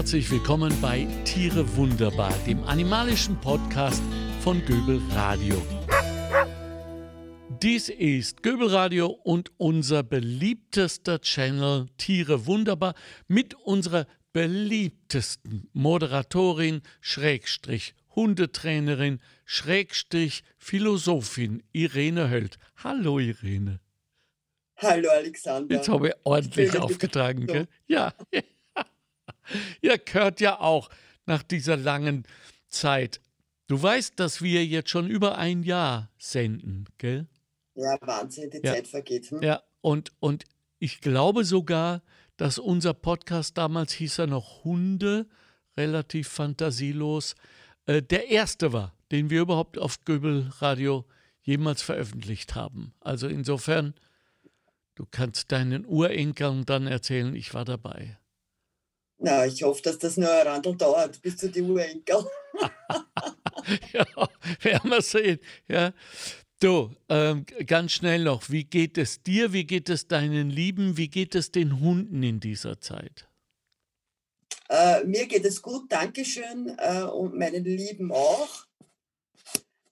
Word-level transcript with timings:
Herzlich 0.00 0.30
willkommen 0.30 0.72
bei 0.80 1.06
Tiere 1.26 1.76
Wunderbar, 1.76 2.32
dem 2.46 2.64
animalischen 2.64 3.38
Podcast 3.38 4.02
von 4.40 4.64
Göbel 4.64 4.98
Radio. 5.10 5.60
Dies 7.62 7.90
ist 7.90 8.42
Göbel 8.42 8.68
Radio 8.68 9.08
und 9.08 9.52
unser 9.58 10.02
beliebtester 10.02 11.20
Channel 11.20 11.88
Tiere 11.98 12.46
Wunderbar 12.46 12.94
mit 13.28 13.52
unserer 13.52 14.06
beliebtesten 14.32 15.68
Moderatorin, 15.74 16.80
Schrägstrich, 17.02 17.94
Hundetrainerin, 18.16 19.20
Schrägstrich, 19.44 20.44
Philosophin 20.56 21.62
Irene 21.72 22.30
Höld. 22.30 22.56
Hallo 22.82 23.18
Irene. 23.18 23.80
Hallo 24.78 25.10
Alexander. 25.10 25.76
Jetzt 25.76 25.90
habe 25.90 26.08
ich 26.08 26.14
ordentlich 26.24 26.72
ich 26.72 26.80
aufgetragen, 26.80 27.46
gell? 27.46 27.68
Ja. 27.86 28.14
ja, 29.82 29.96
gehört 29.96 30.40
ja 30.40 30.60
auch 30.60 30.90
nach 31.26 31.42
dieser 31.42 31.76
langen 31.76 32.24
Zeit. 32.68 33.20
Du 33.66 33.80
weißt, 33.80 34.18
dass 34.18 34.42
wir 34.42 34.66
jetzt 34.66 34.90
schon 34.90 35.08
über 35.08 35.38
ein 35.38 35.62
Jahr 35.62 36.10
senden, 36.18 36.86
gell? 36.98 37.28
Ja, 37.74 37.96
Wahnsinn, 38.00 38.50
die 38.50 38.60
ja. 38.64 38.74
Zeit 38.74 38.88
vergeht. 38.88 39.30
Hm? 39.30 39.42
Ja, 39.42 39.62
und, 39.80 40.12
und 40.18 40.44
ich 40.78 41.00
glaube 41.00 41.44
sogar, 41.44 42.02
dass 42.36 42.58
unser 42.58 42.94
Podcast 42.94 43.58
damals 43.58 43.92
hieß 43.92 44.18
er 44.20 44.26
noch 44.26 44.64
Hunde, 44.64 45.28
relativ 45.76 46.28
fantasielos, 46.28 47.34
äh, 47.86 48.02
der 48.02 48.28
erste 48.28 48.72
war, 48.72 48.94
den 49.12 49.30
wir 49.30 49.42
überhaupt 49.42 49.78
auf 49.78 50.04
Göbel 50.04 50.50
Radio 50.58 51.04
jemals 51.42 51.82
veröffentlicht 51.82 52.54
haben. 52.54 52.92
Also 53.00 53.28
insofern, 53.28 53.94
du 54.94 55.06
kannst 55.10 55.52
deinen 55.52 55.86
Urenkeln 55.86 56.64
dann 56.64 56.86
erzählen, 56.86 57.34
ich 57.34 57.54
war 57.54 57.64
dabei. 57.64 58.18
Na, 59.22 59.44
ich 59.44 59.62
hoffe, 59.62 59.82
dass 59.82 59.98
das 59.98 60.16
nur 60.16 60.32
ein 60.32 60.46
Randl 60.46 60.74
dauert, 60.76 61.20
bis 61.20 61.36
zu 61.36 61.50
die 61.50 61.60
Urenkel. 61.60 62.24
ja, 63.92 64.06
werden 64.62 64.90
wir 64.90 65.02
sehen. 65.02 65.38
Ja. 65.68 65.92
Du, 66.58 66.90
ähm, 67.08 67.44
ganz 67.66 67.92
schnell 67.92 68.24
noch, 68.24 68.48
wie 68.48 68.64
geht 68.64 68.96
es 68.96 69.22
dir, 69.22 69.52
wie 69.52 69.64
geht 69.64 69.90
es 69.90 70.08
deinen 70.08 70.48
Lieben, 70.48 70.96
wie 70.96 71.08
geht 71.08 71.34
es 71.34 71.52
den 71.52 71.80
Hunden 71.80 72.22
in 72.22 72.40
dieser 72.40 72.80
Zeit? 72.80 73.28
Äh, 74.70 75.04
mir 75.04 75.26
geht 75.26 75.44
es 75.44 75.60
gut, 75.60 75.92
Dankeschön 75.92 76.74
äh, 76.78 77.02
und 77.02 77.36
meinen 77.36 77.64
Lieben 77.64 78.12
auch. 78.12 78.66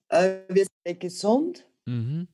Äh, 0.08 0.40
wir 0.48 0.66
sind 0.86 1.00
gesund. 1.00 1.66
Mhm. 1.84 2.28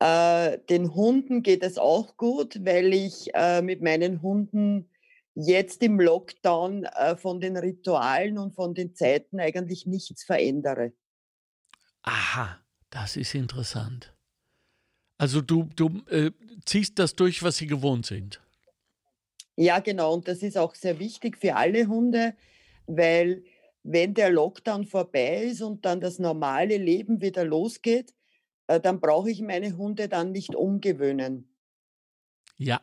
Äh, 0.00 0.58
den 0.68 0.94
Hunden 0.94 1.42
geht 1.42 1.62
es 1.62 1.78
auch 1.78 2.16
gut, 2.16 2.64
weil 2.64 2.92
ich 2.92 3.34
äh, 3.34 3.62
mit 3.62 3.82
meinen 3.82 4.20
Hunden 4.20 4.88
jetzt 5.38 5.82
im 5.84 6.00
Lockdown 6.00 6.84
äh, 6.84 7.16
von 7.16 7.40
den 7.40 7.56
Ritualen 7.56 8.38
und 8.38 8.54
von 8.54 8.74
den 8.74 8.94
Zeiten 8.94 9.38
eigentlich 9.38 9.86
nichts 9.86 10.24
verändere. 10.24 10.92
Aha, 12.02 12.60
das 12.90 13.16
ist 13.16 13.34
interessant. 13.34 14.14
Also 15.16 15.40
du, 15.40 15.68
du 15.76 16.02
äh, 16.08 16.32
ziehst 16.64 16.98
das 16.98 17.14
durch, 17.14 17.42
was 17.42 17.56
sie 17.56 17.66
gewohnt 17.66 18.06
sind. 18.06 18.40
Ja, 19.56 19.78
genau. 19.80 20.14
Und 20.14 20.28
das 20.28 20.42
ist 20.42 20.56
auch 20.56 20.74
sehr 20.74 20.98
wichtig 20.98 21.38
für 21.38 21.54
alle 21.54 21.86
Hunde, 21.86 22.34
weil 22.86 23.44
wenn 23.82 24.14
der 24.14 24.30
Lockdown 24.30 24.86
vorbei 24.86 25.44
ist 25.44 25.62
und 25.62 25.84
dann 25.84 26.00
das 26.00 26.18
normale 26.18 26.78
Leben 26.78 27.20
wieder 27.20 27.44
losgeht, 27.44 28.14
äh, 28.66 28.80
dann 28.80 29.00
brauche 29.00 29.30
ich 29.30 29.40
meine 29.40 29.76
Hunde 29.76 30.08
dann 30.08 30.32
nicht 30.32 30.54
umgewöhnen. 30.54 31.54
Ja, 32.56 32.80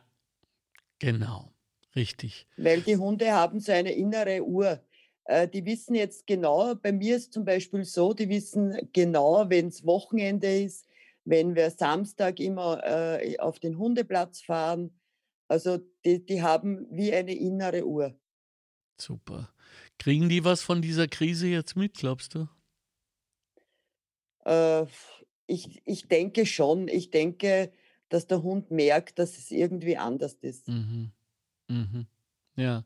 genau. 0.98 1.55
Richtig. 1.96 2.46
Weil 2.56 2.82
die 2.82 2.96
Hunde 2.96 3.32
haben 3.32 3.58
so 3.58 3.72
eine 3.72 3.92
innere 3.92 4.44
Uhr. 4.44 4.80
Äh, 5.24 5.48
die 5.48 5.64
wissen 5.64 5.94
jetzt 5.94 6.26
genau, 6.26 6.74
bei 6.74 6.92
mir 6.92 7.16
ist 7.16 7.32
zum 7.32 7.44
Beispiel 7.44 7.84
so, 7.84 8.12
die 8.12 8.28
wissen 8.28 8.76
genau, 8.92 9.48
wenn 9.48 9.68
es 9.68 9.84
Wochenende 9.84 10.60
ist, 10.60 10.86
wenn 11.24 11.56
wir 11.56 11.70
Samstag 11.70 12.38
immer 12.38 12.84
äh, 12.84 13.38
auf 13.38 13.58
den 13.58 13.78
Hundeplatz 13.78 14.42
fahren. 14.42 14.96
Also 15.48 15.78
die, 16.04 16.24
die 16.24 16.42
haben 16.42 16.86
wie 16.90 17.12
eine 17.12 17.34
innere 17.34 17.84
Uhr. 17.86 18.14
Super. 19.00 19.52
Kriegen 19.98 20.28
die 20.28 20.44
was 20.44 20.62
von 20.62 20.82
dieser 20.82 21.08
Krise 21.08 21.48
jetzt 21.48 21.76
mit, 21.76 21.94
glaubst 21.94 22.34
du? 22.34 22.48
Äh, 24.44 24.86
ich, 25.46 25.82
ich 25.84 26.08
denke 26.08 26.46
schon. 26.46 26.88
Ich 26.88 27.10
denke, 27.10 27.72
dass 28.08 28.26
der 28.26 28.42
Hund 28.42 28.70
merkt, 28.70 29.18
dass 29.18 29.38
es 29.38 29.50
irgendwie 29.50 29.96
anders 29.96 30.34
ist. 30.34 30.68
Mhm. 30.68 31.12
Mhm. 31.68 32.06
Ja. 32.56 32.84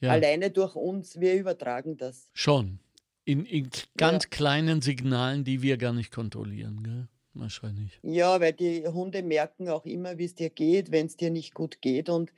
ja. 0.00 0.10
Alleine 0.10 0.50
durch 0.50 0.74
uns, 0.76 1.20
wir 1.20 1.34
übertragen 1.34 1.96
das. 1.96 2.30
Schon. 2.32 2.78
In, 3.24 3.44
in 3.44 3.70
ganz 3.96 4.24
ja. 4.24 4.30
kleinen 4.30 4.80
Signalen, 4.82 5.44
die 5.44 5.62
wir 5.62 5.76
gar 5.76 5.92
nicht 5.92 6.12
kontrollieren, 6.12 6.82
gell? 6.82 7.08
Wahrscheinlich. 7.32 8.00
Ja, 8.02 8.40
weil 8.40 8.52
die 8.52 8.86
Hunde 8.88 9.22
merken 9.22 9.68
auch 9.68 9.86
immer, 9.86 10.18
wie 10.18 10.24
es 10.24 10.34
dir 10.34 10.50
geht, 10.50 10.90
wenn 10.90 11.06
es 11.06 11.16
dir 11.16 11.30
nicht 11.30 11.54
gut 11.54 11.80
geht. 11.80 12.08
Und 12.08 12.32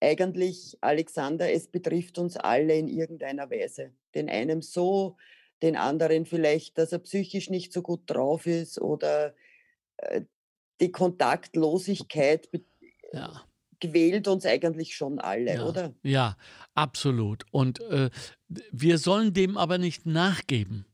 eigentlich, 0.00 0.76
Alexander, 0.82 1.50
es 1.50 1.68
betrifft 1.68 2.18
uns 2.18 2.36
alle 2.36 2.76
in 2.76 2.88
irgendeiner 2.88 3.50
Weise. 3.50 3.92
Den 4.14 4.28
einen 4.28 4.60
so, 4.60 5.16
den 5.62 5.76
anderen 5.76 6.26
vielleicht, 6.26 6.76
dass 6.76 6.92
er 6.92 6.98
psychisch 6.98 7.48
nicht 7.48 7.72
so 7.72 7.80
gut 7.80 8.02
drauf 8.04 8.46
ist 8.46 8.78
oder 8.78 9.34
äh, 9.96 10.22
die 10.78 10.92
Kontaktlosigkeit 10.92 12.50
ja 13.14 13.46
quält 13.90 14.28
uns 14.28 14.46
eigentlich 14.46 14.96
schon 14.96 15.18
alle, 15.18 15.54
ja, 15.54 15.64
oder? 15.64 15.94
Ja, 16.02 16.36
absolut. 16.74 17.44
Und 17.50 17.80
äh, 17.80 18.10
wir 18.48 18.98
sollen 18.98 19.32
dem 19.32 19.56
aber 19.56 19.78
nicht 19.78 20.06
nachgeben, 20.06 20.86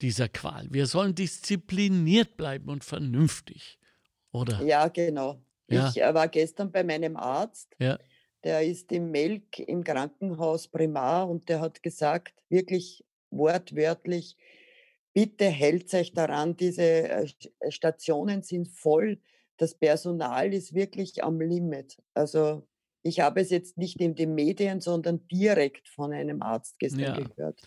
dieser 0.00 0.28
Qual. 0.28 0.66
Wir 0.70 0.86
sollen 0.86 1.14
diszipliniert 1.14 2.36
bleiben 2.36 2.68
und 2.68 2.84
vernünftig, 2.84 3.78
oder? 4.32 4.62
Ja, 4.62 4.88
genau. 4.88 5.40
Ja. 5.68 5.88
Ich 5.88 6.00
äh, 6.00 6.14
war 6.14 6.28
gestern 6.28 6.70
bei 6.70 6.84
meinem 6.84 7.16
Arzt. 7.16 7.74
Ja. 7.78 7.98
Der 8.42 8.62
ist 8.62 8.92
im 8.92 9.10
Melk 9.10 9.58
im 9.58 9.82
Krankenhaus 9.82 10.68
Primar 10.68 11.28
und 11.28 11.48
der 11.48 11.60
hat 11.60 11.82
gesagt, 11.82 12.34
wirklich 12.50 13.04
wortwörtlich, 13.30 14.36
bitte 15.14 15.46
hält 15.46 15.92
euch 15.94 16.12
daran, 16.12 16.56
diese 16.56 16.82
äh, 16.82 17.26
Stationen 17.70 18.42
sind 18.42 18.68
voll 18.68 19.18
das 19.56 19.74
Personal 19.74 20.52
ist 20.52 20.74
wirklich 20.74 21.22
am 21.22 21.40
Limit. 21.40 21.98
Also 22.14 22.66
ich 23.02 23.20
habe 23.20 23.40
es 23.40 23.50
jetzt 23.50 23.76
nicht 23.76 24.00
in 24.00 24.14
den 24.14 24.34
Medien, 24.34 24.80
sondern 24.80 25.26
direkt 25.28 25.88
von 25.88 26.12
einem 26.12 26.42
Arzt 26.42 26.78
gestern 26.78 27.00
ja. 27.00 27.20
gehört. 27.20 27.60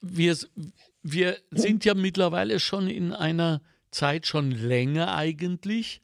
Wir, 0.00 0.36
wir 1.02 1.36
sind 1.50 1.84
ja 1.84 1.94
mittlerweile 1.94 2.60
schon 2.60 2.88
in 2.88 3.12
einer 3.12 3.62
Zeit 3.90 4.26
schon 4.26 4.50
länger 4.50 5.14
eigentlich, 5.14 6.02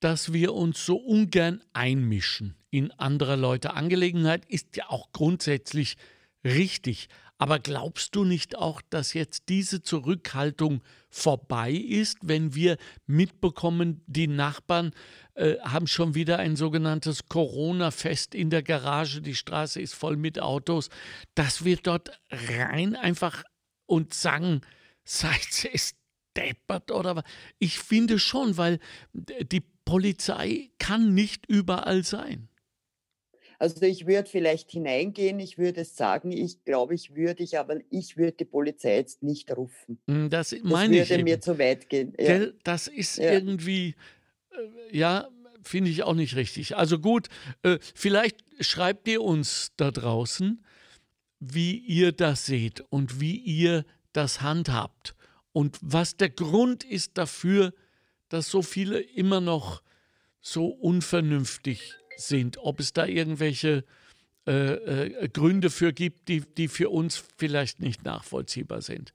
dass 0.00 0.32
wir 0.32 0.54
uns 0.54 0.84
so 0.84 0.96
ungern 0.96 1.62
einmischen 1.72 2.56
in 2.70 2.90
anderer 2.92 3.36
Leute 3.36 3.74
Angelegenheit, 3.74 4.44
ist 4.46 4.76
ja 4.76 4.90
auch 4.90 5.12
grundsätzlich 5.12 5.96
richtig. 6.44 7.08
Aber 7.38 7.58
glaubst 7.58 8.14
du 8.14 8.24
nicht 8.24 8.56
auch, 8.56 8.80
dass 8.90 9.12
jetzt 9.12 9.48
diese 9.48 9.82
Zurückhaltung 9.82 10.82
vorbei 11.10 11.72
ist, 11.72 12.18
wenn 12.22 12.54
wir 12.54 12.76
mitbekommen, 13.06 14.02
die 14.06 14.28
Nachbarn 14.28 14.92
äh, 15.34 15.58
haben 15.60 15.88
schon 15.88 16.14
wieder 16.14 16.38
ein 16.38 16.54
sogenanntes 16.54 17.28
Corona-Fest 17.28 18.34
in 18.34 18.50
der 18.50 18.62
Garage, 18.62 19.20
die 19.20 19.34
Straße 19.34 19.80
ist 19.80 19.94
voll 19.94 20.16
mit 20.16 20.40
Autos, 20.40 20.90
dass 21.34 21.64
wir 21.64 21.76
dort 21.76 22.20
rein 22.30 22.94
einfach 22.94 23.42
und 23.86 24.14
sagen, 24.14 24.60
seid 25.04 25.68
es 25.72 25.94
deppert 26.36 26.92
oder 26.92 27.16
was? 27.16 27.24
Ich 27.58 27.78
finde 27.78 28.18
schon, 28.18 28.56
weil 28.56 28.78
die 29.12 29.62
Polizei 29.84 30.70
kann 30.78 31.14
nicht 31.14 31.46
überall 31.46 32.04
sein. 32.04 32.48
Also 33.64 33.86
ich 33.86 34.06
würde 34.06 34.28
vielleicht 34.28 34.70
hineingehen, 34.72 35.40
ich 35.40 35.56
würde 35.56 35.86
sagen, 35.86 36.30
ich 36.32 36.62
glaube, 36.64 36.94
ich 36.94 37.14
würde 37.14 37.42
ich, 37.42 37.58
aber 37.58 37.78
ich 37.88 38.18
würde 38.18 38.32
die 38.32 38.44
Polizei 38.44 38.96
jetzt 38.96 39.22
nicht 39.22 39.50
rufen. 39.56 39.98
Hm, 40.06 40.28
das 40.28 40.54
meine 40.62 40.98
das 40.98 41.08
würde 41.08 41.20
ich 41.20 41.24
mir 41.24 41.40
zu 41.40 41.58
weit 41.58 41.88
gehen. 41.88 42.12
Ja. 42.18 42.48
Das 42.62 42.88
ist 42.88 43.16
ja. 43.16 43.32
irgendwie, 43.32 43.94
äh, 44.50 44.98
ja, 44.98 45.30
finde 45.62 45.88
ich 45.88 46.02
auch 46.02 46.12
nicht 46.12 46.36
richtig. 46.36 46.76
Also 46.76 46.98
gut, 46.98 47.28
äh, 47.62 47.78
vielleicht 47.94 48.44
schreibt 48.60 49.08
ihr 49.08 49.22
uns 49.22 49.72
da 49.78 49.90
draußen, 49.90 50.62
wie 51.40 51.78
ihr 51.78 52.12
das 52.12 52.44
seht 52.44 52.82
und 52.90 53.18
wie 53.18 53.38
ihr 53.38 53.86
das 54.12 54.42
handhabt 54.42 55.14
und 55.52 55.78
was 55.80 56.18
der 56.18 56.28
Grund 56.28 56.84
ist 56.84 57.16
dafür, 57.16 57.72
dass 58.28 58.50
so 58.50 58.60
viele 58.60 59.00
immer 59.00 59.40
noch 59.40 59.82
so 60.42 60.66
unvernünftig 60.66 61.94
sind, 62.16 62.58
ob 62.58 62.80
es 62.80 62.92
da 62.92 63.06
irgendwelche 63.06 63.84
äh, 64.46 64.74
äh, 64.74 65.28
Gründe 65.28 65.70
für 65.70 65.94
gibt, 65.94 66.28
die, 66.28 66.40
die 66.40 66.68
für 66.68 66.90
uns 66.90 67.24
vielleicht 67.38 67.80
nicht 67.80 68.04
nachvollziehbar 68.04 68.82
sind. 68.82 69.14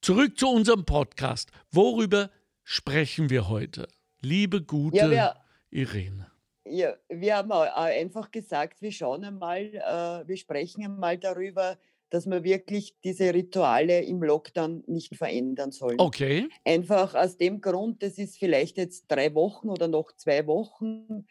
Zurück 0.00 0.38
zu 0.38 0.48
unserem 0.48 0.86
Podcast. 0.86 1.50
Worüber 1.70 2.30
sprechen 2.64 3.28
wir 3.28 3.50
heute? 3.50 3.86
Liebe 4.22 4.62
gute 4.62 4.96
ja, 4.96 5.10
wir, 5.10 5.36
Irene. 5.70 6.30
Ja, 6.64 6.94
wir 7.08 7.36
haben 7.36 7.52
einfach 7.52 8.30
gesagt, 8.30 8.80
wir 8.80 8.92
schauen 8.92 9.24
einmal 9.24 9.74
äh, 9.74 10.26
wir 10.26 10.36
sprechen 10.38 10.84
einmal 10.84 11.18
darüber, 11.18 11.76
dass 12.08 12.26
wir 12.26 12.42
wirklich 12.42 12.94
diese 13.04 13.34
Rituale 13.34 14.00
im 14.02 14.22
Lockdown 14.22 14.84
nicht 14.86 15.16
verändern 15.16 15.72
sollen. 15.72 15.98
Okay. 15.98 16.48
Einfach 16.64 17.14
aus 17.14 17.36
dem 17.36 17.60
Grund, 17.60 18.02
das 18.02 18.16
ist 18.16 18.38
vielleicht 18.38 18.78
jetzt 18.78 19.06
3 19.08 19.34
Wochen 19.34 19.68
oder 19.68 19.88
noch 19.88 20.12
2 20.12 20.46
Wochen 20.46 21.26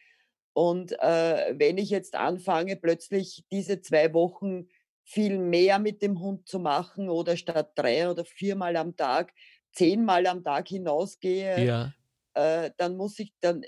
und, 0.53 0.93
äh, 0.99 1.53
wenn 1.57 1.77
ich 1.77 1.89
jetzt 1.89 2.15
anfange, 2.15 2.75
plötzlich 2.77 3.45
diese 3.51 3.81
2 3.81 4.13
Wochen 4.13 4.67
viel 5.03 5.37
mehr 5.39 5.79
mit 5.79 6.01
dem 6.01 6.19
Hund 6.21 6.47
zu 6.47 6.59
machen 6.59 7.09
oder 7.09 7.37
statt 7.37 7.71
3 7.75 8.09
oder 8.09 8.25
viermal 8.25 8.75
am 8.77 8.95
Tag, 8.95 9.33
zehnmal 9.73 10.27
am 10.27 10.43
Tag 10.43 10.67
hinausgehe, 10.69 11.65
Ja. 11.65 11.93
äh, 12.35 12.71
dann 12.77 12.97
muss 12.97 13.19
ich 13.19 13.33
dann 13.41 13.63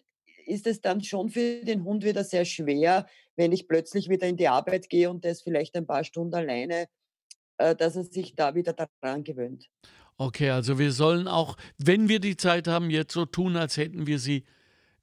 ist 0.45 0.67
es 0.67 0.81
dann 0.81 1.03
schon 1.03 1.29
für 1.29 1.63
den 1.65 1.83
Hund 1.85 2.03
wieder 2.05 2.23
sehr 2.25 2.45
schwer, 2.45 3.07
wenn 3.37 3.51
ich 3.53 3.67
plötzlich 3.67 4.09
wieder 4.09 4.27
in 4.27 4.37
die 4.37 4.47
Arbeit 4.49 4.89
gehe 4.89 5.09
und 5.09 5.23
der 5.25 5.31
ist 5.33 5.43
vielleicht 5.43 5.75
ein 5.77 5.87
paar 5.87 6.03
Stunden 6.03 6.35
alleine, 6.35 6.87
äh, 7.59 7.75
dass 7.75 7.95
er 7.97 8.03
sich 8.05 8.35
da 8.35 8.55
wieder 8.55 8.73
daran 8.73 9.23
gewöhnt. 9.25 9.69
Okay, 10.17 10.49
also 10.51 10.77
wir 10.79 10.91
sollen 10.91 11.27
auch, 11.27 11.57
wenn 11.77 12.07
wir 12.07 12.19
die 12.19 12.37
Zeit 12.37 12.67
haben, 12.67 12.89
jetzt 12.89 13.13
so 13.13 13.25
tun, 13.25 13.55
als 13.57 13.77
hätten 13.77 14.05
wir 14.07 14.19
sie 14.19 14.43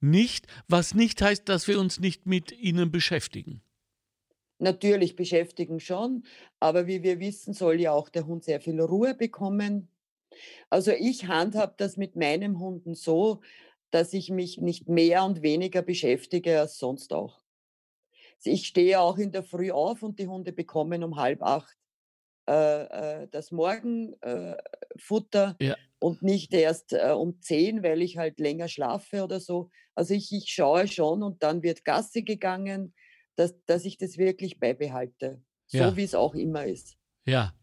nicht, 0.01 0.47
was 0.67 0.93
nicht 0.93 1.21
heißt, 1.21 1.47
dass 1.49 1.67
wir 1.67 1.79
uns 1.79 1.99
nicht 1.99 2.25
mit 2.25 2.51
ihnen 2.51 2.91
beschäftigen. 2.91 3.61
Natürlich 4.59 5.15
beschäftigen 5.15 5.79
schon, 5.79 6.23
aber 6.59 6.85
wie 6.85 7.01
wir 7.01 7.19
wissen, 7.19 7.53
soll 7.53 7.79
ja 7.81 7.93
auch 7.93 8.09
der 8.09 8.27
Hund 8.27 8.43
sehr 8.43 8.61
viel 8.61 8.79
Ruhe 8.79 9.15
bekommen. 9.15 9.89
Also 10.69 10.91
ich 10.91 11.27
handhabe 11.27 11.75
das 11.77 11.97
mit 11.97 12.15
meinem 12.15 12.59
Hunden 12.59 12.95
so, 12.95 13.41
dass 13.91 14.13
ich 14.13 14.29
mich 14.29 14.59
nicht 14.59 14.89
mehr 14.89 15.25
und 15.25 15.41
weniger 15.41 15.81
beschäftige 15.81 16.59
als 16.59 16.77
sonst 16.79 17.13
auch. 17.13 17.41
Ich 18.43 18.67
stehe 18.67 18.99
auch 18.99 19.17
in 19.17 19.31
der 19.31 19.43
Früh 19.43 19.71
auf 19.71 20.03
und 20.03 20.19
die 20.19 20.27
Hunde 20.27 20.51
bekommen 20.53 21.03
um 21.03 21.15
halb 21.17 21.41
acht 21.43 21.77
äh, 22.51 23.23
äh, 23.23 23.27
das 23.31 23.51
Morgenfutter 23.51 24.57
Futter 24.97 25.55
Ja, 25.61 25.75
und 25.99 26.21
nicht 26.23 26.53
erst 26.53 26.93
äh, 26.93 27.13
um 27.15 27.39
10, 27.41 27.83
weil 27.83 28.01
ich 28.01 28.17
halt 28.17 28.39
länger 28.39 28.67
schlafe 28.67 29.23
oder 29.23 29.39
so. 29.39 29.69
Also 29.95 30.13
ich, 30.13 30.31
ich 30.31 30.51
schaue 30.51 30.87
schon 30.87 31.21
und 31.23 31.43
dann 31.43 31.63
wird 31.63 31.85
Gassi 31.85 32.23
gegangen, 32.23 32.93
dass, 33.35 33.53
dass 33.65 33.85
ich 33.85 33.97
das 33.97 34.17
wirklich 34.17 34.59
beibehalte, 34.59 35.41
so 35.67 35.77
ja, 35.77 35.95
wie 35.95 36.03
es 36.03 36.15
auch 36.15 36.35
immer 36.35 36.65
ist. 36.65 36.97
ja. 37.25 37.53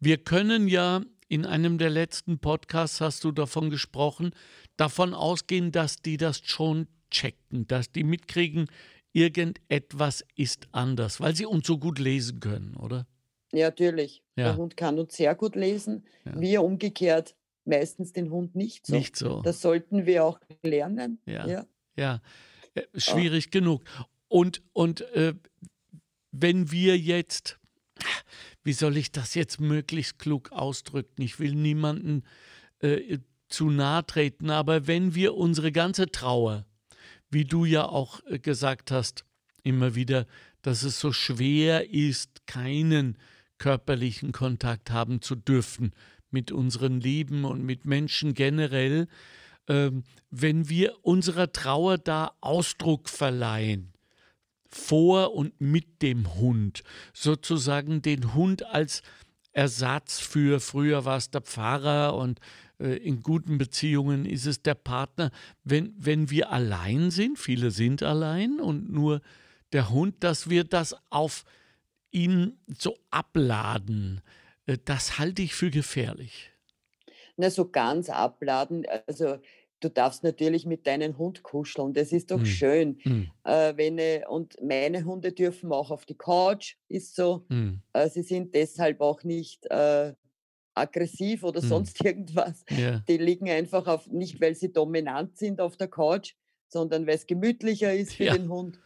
Wir 0.00 0.18
können 0.18 0.66
ja 0.66 1.02
in 1.28 1.46
einem 1.46 1.78
der 1.78 1.90
letzten 1.90 2.40
Podcasts 2.40 3.00
hast 3.00 3.22
du 3.22 3.30
davon 3.30 3.70
gesprochen, 3.70 4.34
davon 4.76 5.14
ausgehen, 5.14 5.70
dass 5.70 6.02
die 6.02 6.16
das 6.16 6.40
schon 6.44 6.88
checken, 7.08 7.68
dass 7.68 7.92
die 7.92 8.02
mitkriegen, 8.02 8.66
irgendetwas 9.12 10.24
ist 10.34 10.66
anders, 10.72 11.20
weil 11.20 11.36
sie 11.36 11.46
uns 11.46 11.68
so 11.68 11.78
gut 11.78 12.00
lesen 12.00 12.40
können, 12.40 12.74
oder? 12.74 13.06
Ja, 13.52 13.68
natürlich. 13.68 14.22
Der 14.36 14.46
Ja, 14.48 14.56
Hund 14.56 14.76
kann 14.76 14.98
uns 14.98 15.14
sehr 15.16 15.34
gut 15.34 15.56
lesen, 15.56 16.04
ja. 16.24 16.40
wir 16.40 16.62
umgekehrt 16.62 17.34
meistens 17.64 18.12
den 18.12 18.30
Hund 18.30 18.54
nicht 18.56 18.86
so. 18.86 18.94
Nicht 18.94 19.16
so. 19.16 19.40
Das 19.42 19.60
sollten 19.60 20.06
wir 20.06 20.24
auch 20.24 20.40
lernen. 20.62 21.18
Ja, 21.26 21.46
Ja. 21.46 21.66
ja. 21.96 22.20
Äh, 22.74 22.82
Ah, 22.94 23.00
Schwierig 23.00 23.50
genug. 23.50 23.82
Und, 24.28 24.62
und 24.72 25.02
äh, 25.14 25.34
wenn 26.30 26.70
wir 26.72 26.96
jetzt, 26.98 27.58
wie 28.64 28.72
soll 28.72 28.96
ich 28.96 29.12
das 29.12 29.34
jetzt 29.34 29.60
möglichst 29.60 30.18
klug 30.18 30.50
ausdrücken? 30.52 31.20
Ich 31.20 31.38
will 31.38 31.54
niemanden 31.54 32.24
äh, 32.80 33.18
zu 33.48 33.68
nahe 33.68 34.06
treten, 34.06 34.48
aber 34.48 34.86
wenn 34.86 35.14
wir 35.14 35.34
unsere 35.34 35.70
ganze 35.70 36.06
Trauer, 36.06 36.64
wie 37.30 37.44
du 37.44 37.66
ja 37.66 37.84
auch 37.86 38.20
äh, 38.26 38.38
gesagt 38.38 38.90
hast, 38.90 39.26
immer 39.62 39.94
wieder, 39.94 40.26
dass 40.62 40.82
es 40.84 40.98
so 40.98 41.12
schwer 41.12 41.90
ist, 41.90 42.46
keinen 42.46 43.18
körperlichen 43.62 44.32
Kontakt 44.32 44.90
haben 44.90 45.22
zu 45.22 45.36
dürfen 45.36 45.92
mit 46.32 46.50
unseren 46.50 47.00
Lieben 47.00 47.44
und 47.44 47.62
mit 47.62 47.86
Menschen 47.86 48.34
generell, 48.34 49.06
ähm, 49.68 50.02
wenn 50.32 50.68
wir 50.68 50.96
unserer 51.02 51.52
Trauer 51.52 51.96
da 51.96 52.32
Ausdruck 52.40 53.08
verleihen, 53.08 53.92
vor 54.68 55.32
und 55.34 55.60
mit 55.60 56.02
dem 56.02 56.34
Hund, 56.34 56.82
sozusagen 57.12 58.02
den 58.02 58.34
Hund 58.34 58.66
als 58.66 59.02
Ersatz 59.52 60.18
für, 60.18 60.58
früher 60.58 61.04
war 61.04 61.18
es 61.18 61.30
der 61.30 61.42
Pfarrer 61.42 62.16
und 62.16 62.40
äh, 62.80 62.96
in 62.96 63.22
guten 63.22 63.58
Beziehungen 63.58 64.26
ist 64.26 64.46
es 64.46 64.62
der 64.62 64.74
Partner. 64.74 65.30
Wenn, 65.62 65.94
wenn 65.96 66.30
wir 66.30 66.50
allein 66.50 67.12
sind, 67.12 67.38
viele 67.38 67.70
sind 67.70 68.02
allein 68.02 68.58
und 68.58 68.90
nur 68.90 69.20
der 69.72 69.88
Hund, 69.90 70.24
dass 70.24 70.50
wir 70.50 70.64
das 70.64 70.96
auf 71.10 71.44
ihn 72.12 72.58
so 72.68 72.98
abladen, 73.10 74.20
äh, 74.66 74.78
das 74.84 75.18
halte 75.18 75.42
ich 75.42 75.54
für 75.54 75.70
gefährlich. 75.70 76.52
Na, 77.36 77.50
so 77.50 77.68
ganz 77.70 78.10
abladen, 78.10 78.86
also 79.06 79.38
du 79.80 79.88
darfst 79.90 80.22
natürlich 80.24 80.66
mit 80.66 80.86
deinem 80.86 81.18
Hund 81.18 81.42
kuscheln, 81.42 81.92
das 81.94 82.12
ist 82.12 82.30
doch 82.30 82.44
Hm, 82.44 82.46
schön. 82.46 83.00
hm, 83.04 83.22
Äh, 83.44 83.76
wenn, 83.76 83.98
äh, 83.98 84.22
und 84.28 84.56
meine 84.62 85.04
Hunde 85.04 85.32
dürfen 85.32 85.72
auch 85.72 85.90
auf 85.90 86.06
die 86.06 86.16
Couch, 86.16 86.76
ist 86.88 87.16
so. 87.16 87.46
hm, 87.50 87.74
Äh, 87.92 88.08
sie 88.08 88.22
sind 88.22 88.54
deshalb 88.54 89.00
auch 89.00 89.24
nicht 89.24 89.66
äh, 89.66 90.14
aggressiv 90.74 91.44
oder 91.44 91.60
hm. 91.60 91.82
sonst 91.82 92.00
irgendwas. 92.04 92.64
Ja, 92.70 93.04
Die 93.08 93.18
liegen 93.18 93.50
einfach 93.50 93.86
auf, 93.88 94.08
nicht 94.08 94.40
weil 94.40 94.54
sie 94.56 94.72
dominant 94.72 95.38
sind 95.38 95.60
auf 95.60 95.76
der 95.76 95.88
Couch, 95.88 96.34
sondern 96.68 97.06
weil 97.06 97.16
es 97.16 97.26
gemütlicher 97.26 97.94
ist 97.94 98.14
für 98.14 98.26
ja, 98.26 98.36
den 98.36 98.48
Hund. 98.50 98.80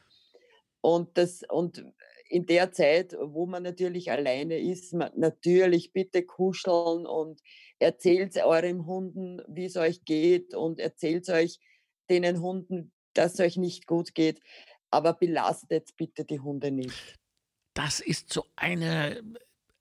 Und 0.80 1.18
das 1.18 1.42
und 1.48 1.84
in 2.28 2.46
der 2.46 2.72
Zeit, 2.72 3.16
wo 3.20 3.46
man 3.46 3.62
natürlich 3.62 4.10
alleine 4.10 4.58
ist, 4.58 4.92
natürlich 4.92 5.92
bitte 5.92 6.22
kuscheln 6.24 7.06
und 7.06 7.40
erzählt 7.78 8.36
eurem 8.42 8.86
Hunden, 8.86 9.40
wie 9.48 9.66
es 9.66 9.76
euch 9.76 10.04
geht 10.04 10.54
und 10.54 10.78
erzählt 10.80 11.28
euch 11.28 11.58
den 12.10 12.40
Hunden, 12.40 12.92
dass 13.14 13.34
es 13.34 13.40
euch 13.40 13.56
nicht 13.56 13.86
gut 13.86 14.14
geht, 14.14 14.40
aber 14.90 15.12
belastet 15.14 15.96
bitte 15.96 16.24
die 16.24 16.40
Hunde 16.40 16.70
nicht. 16.70 17.16
das 17.74 18.00
ist 18.00 18.32
so 18.32 18.46
eine, 18.56 19.22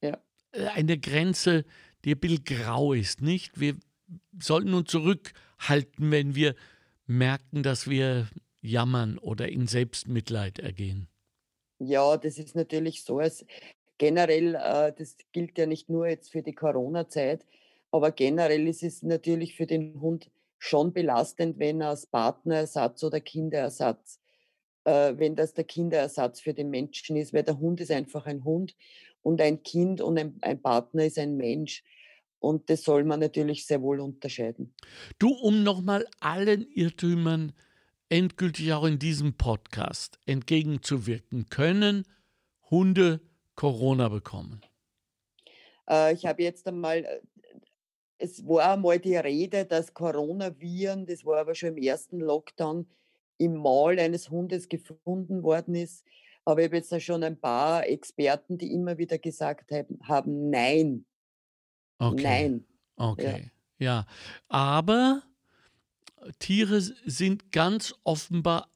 Ja. 0.02 0.22
äh, 0.52 0.66
eine 0.68 0.98
Grenze, 0.98 1.64
die 2.04 2.12
ein 2.14 2.20
bisschen 2.20 2.44
grau 2.44 2.94
ist, 2.94 3.22
nicht? 3.22 3.60
Wir 3.60 3.78
sollten 4.40 4.74
uns 4.74 4.92
zurückhalten, 4.92 6.12
wenn 6.12 6.36
wir 6.36 6.56
merken, 7.08 7.64
dass 7.64 7.90
wir 7.90 8.28
jammern 8.62 9.18
oder 9.18 9.48
in 9.50 9.68
Selbstmitleid 9.68 10.60
ergehen. 10.60 11.08
Ja, 11.80 12.18
das 12.18 12.38
ist 12.38 12.56
natürlich 12.56 13.04
so. 13.04 13.20
Es 13.20 13.46
generell, 13.98 14.56
äh, 14.56 14.94
das 14.98 15.18
gilt 15.32 15.58
ja 15.58 15.66
nicht 15.66 15.90
nur 15.90 16.08
jetzt 16.08 16.32
für 16.32 16.42
die 16.42 16.54
Corona-Zeit, 16.54 17.46
aber 17.92 18.12
generell 18.12 18.68
ist 18.68 18.84
es 18.84 19.04
natürlich 19.04 19.56
für 19.56 19.66
den 19.66 20.00
Hund 20.02 20.30
schon 20.58 20.94
belastend, 20.94 21.60
wenn 21.60 21.82
er 21.82 21.90
als 21.90 22.06
Partnerersatz 22.06 23.04
oder 23.04 23.20
Kinderersatz 23.20 24.20
äh, 24.86 25.14
wenn 25.18 25.36
das 25.36 25.54
der 25.54 25.66
Kinderersatz 25.66 26.40
für 26.40 26.54
den 26.54 26.70
Menschen 26.70 27.18
ist, 27.18 27.34
weil 27.34 27.44
der 27.44 27.60
Hund 27.60 27.82
ist 27.82 27.92
einfach 27.92 28.26
ein 28.26 28.44
Hund 28.46 28.76
und 29.22 29.42
ein 29.42 29.64
Kind 29.64 30.00
und 30.00 30.18
ein 30.18 30.38
ein 30.42 30.62
Partner 30.62 31.06
ist 31.06 31.20
ein 31.20 31.36
Mensch. 31.36 31.84
Und 32.40 32.70
das 32.70 32.84
soll 32.84 33.04
man 33.04 33.20
natürlich 33.20 33.66
sehr 33.66 33.82
wohl 33.82 34.00
unterscheiden. 34.00 34.74
Du, 35.18 35.30
um 35.30 35.64
nochmal 35.64 36.06
allen 36.20 36.68
Irrtümern 36.72 37.54
endgültig 38.10 38.74
auch 38.74 38.86
in 38.86 39.00
diesem 39.00 39.34
Podcast 39.34 40.20
entgegenzuwirken, 40.26 41.50
können 41.50 42.06
Hunde 42.70 43.22
Corona 43.56 44.10
bekommen? 44.10 44.62
Äh, 45.90 46.14
ich 46.14 46.26
habe 46.26 46.44
jetzt 46.44 46.68
einmal 46.68 47.06
äh, 47.06 47.20
es 48.18 48.46
war 48.48 48.74
einmal 48.74 49.00
die 49.00 49.16
Rede, 49.18 49.66
dass 49.66 49.94
Coronaviren, 49.94 51.06
das 51.06 51.26
war 51.26 51.40
aber 51.40 51.54
schon 51.54 51.70
im 51.70 51.78
ersten 51.78 52.20
Lockdown, 52.20 52.88
im 53.38 53.56
Maul 53.56 54.00
eines 54.00 54.30
Hundes 54.30 54.70
gefunden 54.70 55.44
worden 55.44 55.76
ist. 55.76 56.06
Aber 56.46 56.62
ich 56.62 56.68
habe 56.68 56.78
jetzt 56.78 56.92
da 56.92 57.00
schon 57.00 57.24
ein 57.24 57.40
paar 57.40 57.86
Experten, 57.88 58.58
die 58.58 58.72
immer 58.72 58.98
wieder 58.98 59.18
gesagt 59.18 59.72
haben, 59.72 60.00
haben 60.04 60.50
nein, 60.50 61.06
Okay, 61.98 62.24
nein. 62.24 62.66
Ja. 62.98 63.10
okay, 63.10 63.52
ja. 63.80 64.06
Aber 64.48 65.24
Tiere 66.40 66.82
sind 66.82 67.52
ganz 67.52 67.94
offenbar 68.04 68.70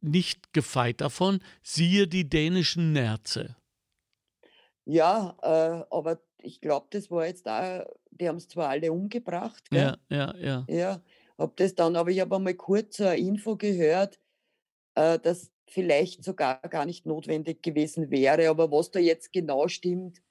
nicht 0.00 0.52
gefeit 0.52 1.00
davon. 1.00 1.40
Siehe 1.62 2.06
die 2.06 2.28
dänischen 2.28 2.92
Nerze. 2.92 3.56
Ja, 4.84 5.36
äh, 5.42 5.84
aber 5.90 6.22
ich 6.38 6.60
glaube, 6.60 6.86
das 6.90 7.10
war 7.10 7.26
jetzt 7.26 7.46
da, 7.46 7.86
die 8.10 8.28
haben 8.28 8.36
es 8.36 8.48
zwar 8.48 8.70
alle 8.70 8.92
umgebracht, 8.92 9.70
gell? 9.70 9.96
Ja, 10.08 10.16
ja, 10.16 10.34
ja. 10.36 10.66
Ja, 10.68 11.02
habe 11.36 11.52
das 11.56 11.74
dann, 11.74 11.96
aber 11.96 12.10
ich 12.10 12.20
habe 12.20 12.36
einmal 12.36 12.54
kurz 12.54 13.00
eine 13.00 13.18
Info 13.18 13.56
gehört, 13.56 14.18
äh, 14.94 15.18
dass 15.18 15.50
vielleicht 15.68 16.24
sogar 16.24 16.60
gar 16.62 16.86
nicht 16.86 17.06
notwendig 17.06 17.62
gewesen 17.62 18.10
wäre. 18.10 18.48
Aber 18.48 18.70
was 18.72 18.90
da 18.90 18.98
jetzt 18.98 19.32
genau 19.32 19.68
stimmt, 19.68 20.22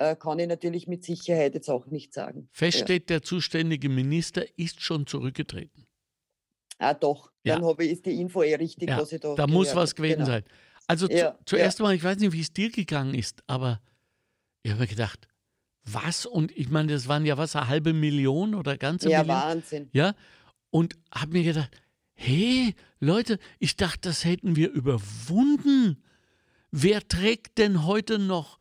äh, 0.00 0.16
kann 0.16 0.38
ich 0.38 0.48
natürlich 0.48 0.86
mit 0.88 1.04
Sicherheit 1.04 1.54
jetzt 1.54 1.68
auch 1.68 1.86
nicht 1.86 2.14
sagen. 2.14 2.48
Fest 2.52 2.78
Ja. 2.78 2.84
steht, 2.86 3.10
der 3.10 3.22
zuständige 3.22 3.88
Minister 3.90 4.44
ist 4.58 4.80
schon 4.82 5.06
zurückgetreten. 5.06 5.86
Ah, 6.78 6.94
doch. 6.94 7.30
Ja. 7.44 7.56
Dann 7.56 7.66
habe 7.66 7.84
ich, 7.84 7.92
ist 7.92 8.06
die 8.06 8.18
Info 8.18 8.42
eh 8.42 8.54
richtig, 8.54 8.88
Ja, 8.88 8.98
was 8.98 9.12
ich 9.12 9.20
da 9.20 9.34
da 9.34 9.46
muss 9.46 9.74
was 9.74 9.94
gewesen 9.94 10.14
Genau. 10.20 10.26
sein. 10.26 10.44
Also 10.86 11.06
zu, 11.06 11.14
Ja, 11.14 11.38
zuerst 11.44 11.80
mal, 11.80 11.94
ich 11.94 12.02
weiß 12.02 12.16
nicht, 12.18 12.32
wie 12.32 12.40
es 12.40 12.52
dir 12.52 12.70
gegangen 12.70 13.14
ist, 13.14 13.42
aber 13.46 13.80
ich 14.62 14.70
habe 14.70 14.80
mir 14.80 14.86
gedacht, 14.88 15.28
was? 15.84 16.24
Und 16.24 16.56
ich 16.56 16.70
meine, 16.70 16.92
das 16.92 17.06
waren 17.06 17.26
ja 17.26 17.36
was, 17.36 17.54
eine 17.54 17.68
halbe 17.68 17.92
Million 17.92 18.54
oder 18.54 18.78
ganze 18.78 19.10
Ja, 19.10 19.18
Million? 19.22 19.36
Wahnsinn. 19.36 19.88
Ja, 19.92 20.14
und 20.70 20.96
habe 21.14 21.32
mir 21.32 21.44
gedacht, 21.44 21.70
hey, 22.14 22.74
Leute, 23.00 23.38
ich 23.58 23.76
dachte, 23.76 24.00
das 24.08 24.24
hätten 24.24 24.56
wir 24.56 24.70
überwunden. 24.70 26.02
Wer 26.70 27.06
trägt 27.06 27.58
denn 27.58 27.84
heute 27.84 28.18
noch 28.18 28.59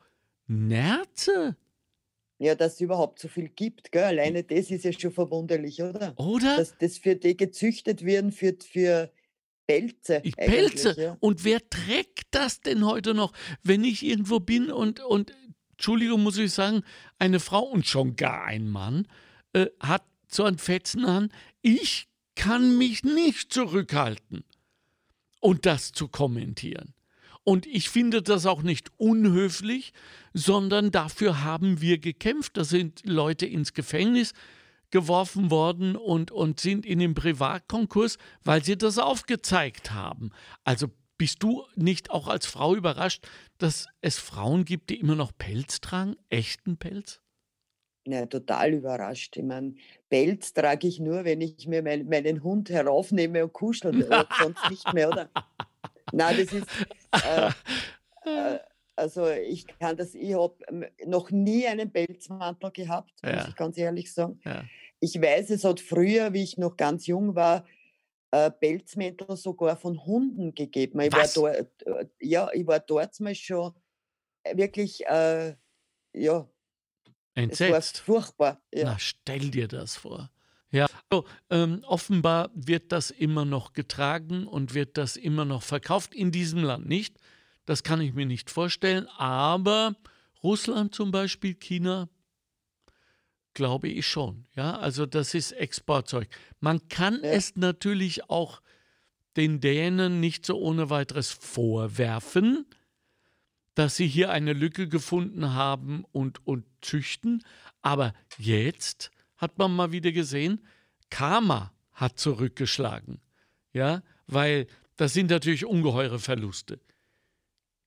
Nerze? 0.50 1.56
Ja, 2.40 2.56
dass 2.56 2.76
es 2.76 2.82
überhaupt 2.82 3.20
so 3.20 3.28
viel 3.28 3.50
gibt, 3.50 3.92
gell? 3.92 4.04
Alleine 4.04 4.44
das 4.44 4.72
ist 4.72 4.86
ja 4.86 4.94
schon 4.94 5.12
verwunderlich, 5.12 5.82
oder? 5.82 6.18
Oder? 6.18 6.58
Dass 6.58 6.78
das 6.78 6.98
für 6.98 7.16
die 7.16 7.36
gezüchtet 7.36 8.06
werden, 8.06 8.32
für, 8.32 8.56
für 8.62 9.12
Pelze. 9.68 10.22
Pelze. 10.22 10.96
Ja. 11.00 11.18
Und 11.20 11.44
wer 11.44 11.60
trägt 11.70 12.28
das 12.32 12.62
denn 12.62 12.86
heute 12.86 13.14
noch, 13.14 13.34
wenn 13.62 13.84
ich 13.84 14.04
irgendwo 14.04 14.40
bin 14.40 14.72
und, 14.72 15.02
und 15.02 15.34
Entschuldigung, 15.72 16.24
muss 16.24 16.38
ich 16.38 16.52
sagen, 16.52 16.84
eine 17.20 17.40
Frau 17.40 17.64
und 17.64 17.86
schon 17.86 18.16
gar 18.16 18.46
ein 18.46 18.68
Mann 18.70 19.08
äh, 19.54 19.68
hat 19.80 20.04
so 20.28 20.44
ein 20.44 20.58
Fetzen 20.58 21.06
an. 21.06 21.32
Ich 21.62 22.08
kann 22.36 22.78
mich 22.78 23.04
nicht 23.04 23.54
zurückhalten 23.54 24.44
und 25.40 25.66
das 25.66 25.92
zu 25.92 26.08
kommentieren. 26.08 26.94
Und 27.44 27.66
ich 27.66 27.90
finde 27.90 28.22
das 28.22 28.46
auch 28.46 28.62
nicht 28.62 28.92
unhöflich, 28.98 29.94
sondern 30.34 30.92
dafür 30.92 31.44
haben 31.44 31.82
wir 31.82 31.98
gekämpft. 31.98 32.58
Da 32.58 32.64
sind 32.64 33.02
Leute 33.06 33.46
ins 33.46 33.74
Gefängnis 33.74 34.34
geworfen 34.92 35.52
worden 35.52 35.96
und, 35.96 36.32
und 36.32 36.60
sind 36.60 36.86
in 36.86 37.00
den 37.00 37.14
Privatkonkurs, 37.14 38.18
weil 38.44 38.64
sie 38.64 38.78
das 38.78 38.98
aufgezeigt 38.98 39.92
haben. 39.92 40.32
Also 40.64 40.88
bist 41.18 41.44
du 41.44 41.66
nicht 41.76 42.12
auch 42.12 42.28
als 42.28 42.46
Frau 42.46 42.76
überrascht, 42.76 43.28
dass 43.58 43.88
es 44.02 44.18
Frauen 44.18 44.66
gibt, 44.66 44.90
die 44.90 45.00
immer 45.00 45.16
noch 45.16 45.32
Pelz 45.38 45.82
tragen? 45.82 46.16
Echten 46.30 46.78
Pelz? 46.78 47.20
Ja, 48.08 48.26
total 48.26 48.74
überrascht. 48.74 49.38
Ich 49.38 49.44
meine, 49.44 49.76
Pelz 50.10 50.54
trage 50.54 50.88
ich 50.88 51.00
nur, 51.00 51.26
wenn 51.26 51.42
ich 51.42 51.68
mir 51.68 51.84
mein, 51.84 52.08
meinen 52.08 52.42
Hund 52.42 52.70
heraufnehme 52.70 53.44
und 53.44 53.54
kuschel, 53.54 54.08
sonst 54.40 54.70
nicht 54.70 54.94
mehr, 54.94 55.10
oder? 55.10 55.30
Nein, 56.12 56.38
das 56.38 56.54
ist. 56.54 56.68
Äh, 58.26 58.56
äh, 58.56 58.60
also 58.96 59.30
ich 59.30 59.66
kann 59.80 59.96
das, 59.96 60.14
ich 60.14 60.34
habe 60.36 60.58
noch 61.06 61.32
nie 61.32 61.66
einen 61.68 61.92
Pelzmantel 61.92 62.72
gehabt, 62.72 63.14
Ja. 63.24 63.36
muss 63.38 63.48
ich 63.48 63.56
ganz 63.56 63.78
ehrlich 63.78 64.14
sagen. 64.14 64.42
Ja. 64.44 64.66
Ich 65.00 65.22
weiß, 65.22 65.52
es 65.52 65.64
hat 65.64 65.80
früher, 65.80 66.34
wie 66.34 66.44
ich 66.44 66.58
noch 66.58 66.76
ganz 66.76 67.08
jung 67.08 67.34
war, 67.36 67.66
äh, 68.32 68.52
Pelzmäntel 68.52 69.38
sogar 69.38 69.78
von 69.78 70.06
Hunden 70.06 70.54
gegeben. 70.54 71.00
Ich 71.00 71.14
war 71.14 71.28
dort, 71.34 71.82
äh, 71.88 72.06
ja, 72.20 72.50
ich 72.54 72.68
war 72.68 72.80
dort 72.82 73.18
mal 73.22 73.34
schon 73.36 73.74
wirklich, 74.54 75.06
äh, 75.08 75.56
ja, 76.14 76.50
Entsetzt. 77.36 78.00
furchtbar. 78.00 78.62
Ja. 78.74 78.84
Na, 78.86 79.00
stell 79.00 79.50
dir 79.50 79.68
das 79.70 79.96
vor. 79.96 80.30
So, 81.12 81.26
ähm, 81.50 81.84
offenbar 81.88 82.52
wird 82.54 82.92
das 82.92 83.10
immer 83.10 83.44
noch 83.44 83.74
getragen 83.74 84.46
und 84.46 84.76
wird 84.76 84.96
das 84.98 85.16
immer 85.16 85.44
noch 85.44 85.64
verkauft. 85.64 86.14
In 86.14 86.32
diesem 86.32 86.64
Land 86.64 86.88
nicht. 86.88 87.18
Das 87.66 87.84
kann 87.84 88.00
ich 88.02 88.14
mir 88.14 88.28
nicht 88.28 88.52
vorstellen. 88.52 89.08
Aber 89.18 89.96
Russland 90.44 90.94
zum 90.94 91.12
Beispiel, 91.12 91.56
China, 91.56 92.10
glaube 93.56 93.88
ich 93.88 94.06
schon. 94.06 94.46
Ja, 94.56 94.78
also 94.78 95.08
das 95.08 95.34
ist 95.34 95.52
Exportzeug. 95.54 96.30
Man 96.60 96.88
kann 96.90 97.24
es 97.24 97.56
natürlich 97.56 98.30
auch 98.30 98.62
den 99.36 99.62
Dänen 99.62 100.20
nicht 100.20 100.46
so 100.46 100.60
ohne 100.60 100.92
weiteres 100.92 101.32
vorwerfen, 101.32 102.66
dass 103.74 103.96
sie 103.96 104.08
hier 104.08 104.30
eine 104.30 104.54
Lücke 104.54 104.88
gefunden 104.88 105.54
haben 105.54 106.06
und, 106.12 106.46
und 106.46 106.66
züchten. 106.82 107.44
Aber 107.82 108.14
jetzt 108.38 109.12
hat 109.38 109.58
man 109.58 109.76
mal 109.76 109.92
wieder 109.92 110.12
gesehen, 110.12 110.62
Karma 111.10 111.74
hat 111.94 112.20
zurückgeschlagen. 112.20 113.20
Ja, 113.74 114.02
weil 114.28 114.68
das 114.96 115.14
sind 115.14 115.30
natürlich 115.30 115.66
ungeheure 115.66 116.20
Verluste, 116.20 116.80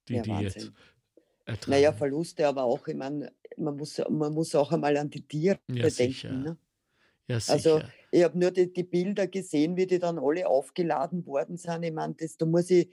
die 0.08 0.14
Ja, 0.14 0.22
die 0.22 0.30
Wahnsinn. 0.30 0.44
jetzt 0.46 0.72
ertragen. 1.44 1.70
Naja, 1.70 1.92
Verluste, 1.92 2.46
aber 2.46 2.64
auch, 2.64 2.86
ich 2.86 2.94
meine, 2.96 3.32
man 3.56 3.76
muss, 3.76 4.00
man 4.08 4.32
muss 4.32 4.54
auch 4.54 4.72
einmal 4.72 4.96
an 4.96 5.10
die 5.10 5.22
Tiere 5.22 5.58
Ja, 5.70 5.88
denken. 5.88 6.42
Ne? 6.42 6.56
ja, 7.28 7.36
Also 7.36 7.76
sicher. 7.78 7.92
ich 8.10 8.22
habe 8.24 8.38
nur 8.38 8.50
die, 8.50 8.72
die 8.72 8.84
Bilder 8.84 9.26
gesehen, 9.26 9.76
wie 9.76 9.86
die 9.86 9.98
dann 9.98 10.18
alle 10.18 10.46
aufgeladen 10.46 11.26
worden 11.26 11.56
sind. 11.56 11.82
Ich 11.82 11.92
meine, 11.92 12.14
das, 12.14 12.36
da 12.36 12.46
muss 12.46 12.70
ich 12.70 12.88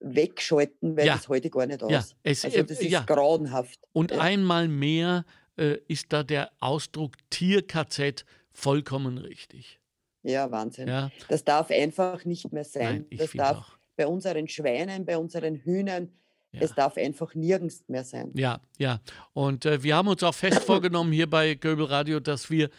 wegschalten, 0.00 0.96
weil 0.96 1.06
Ja. 1.06 1.14
das 1.14 1.28
heute 1.28 1.48
gar 1.48 1.66
nicht 1.66 1.82
aus. 1.82 1.90
ja, 1.90 2.04
es, 2.24 2.44
Also 2.44 2.58
äh, 2.58 2.64
das 2.64 2.80
ist 2.80 2.90
ja. 2.90 3.02
grauenhaft. 3.04 3.80
Und 3.92 4.12
einmal 4.12 4.68
mehr 4.68 5.24
äh, 5.56 5.78
ist 5.86 6.12
da 6.12 6.22
der 6.24 6.50
Ausdruck 6.60 7.14
Tier-KZ 7.30 8.24
vollkommen 8.52 9.18
richtig. 9.18 9.78
Ja, 10.22 10.50
Wahnsinn. 10.50 10.88
Ja, 10.88 11.10
Das 11.28 11.44
darf 11.44 11.70
einfach 11.70 12.24
nicht 12.24 12.52
mehr 12.52 12.64
sein. 12.64 12.82
nein, 12.84 13.06
ich 13.10 13.18
das 13.18 13.32
darf 13.32 13.58
auch. 13.58 13.72
bei 13.96 14.06
unseren 14.06 14.46
Schweinen, 14.48 15.04
bei 15.04 15.18
unseren 15.18 15.56
Hühnern, 15.56 16.10
Ja. 16.52 16.60
es 16.60 16.74
darf 16.74 16.96
einfach 16.96 17.34
nirgends 17.34 17.82
mehr 17.88 18.04
sein. 18.04 18.30
Ja, 18.34 18.60
ja. 18.78 19.00
Und 19.32 19.64
äh, 19.66 19.82
wir 19.82 19.96
haben 19.96 20.06
uns 20.08 20.22
auch 20.22 20.34
fest 20.34 20.62
vorgenommen 20.64 21.10
hier 21.12 21.28
bei 21.28 21.54
Göbel 21.54 21.86
Radio, 21.86 22.20
dass 22.20 22.50
wir 22.50 22.70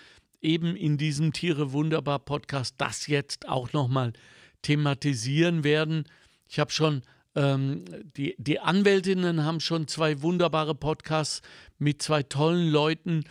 eben 0.42 0.76
in 0.76 0.98
diesem 0.98 1.34
Tiere 1.34 1.74
wunderbar 1.74 2.20
Podcast 2.20 2.76
das 2.78 3.08
jetzt 3.08 3.48
auch 3.50 3.74
nochmal 3.74 4.14
thematisieren 4.62 5.64
werden. 5.64 6.06
Ich 6.48 6.60
habe 6.60 6.72
schon, 6.72 7.02
ähm, 7.36 7.84
die, 8.16 8.36
die 8.38 8.60
Anwältinnen 8.60 9.44
haben 9.44 9.60
schon 9.60 9.88
zwei 9.88 10.22
wunderbare 10.22 10.76
Podcasts 10.76 11.42
mit 11.78 12.02
zwei 12.02 12.24
tollen 12.24 12.70
Leuten 12.70 13.24